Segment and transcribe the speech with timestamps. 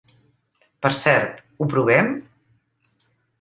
[0.85, 2.11] Per cert, ho provem?